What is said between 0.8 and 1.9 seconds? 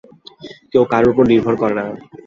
কারুর উপর নির্ভর করে না।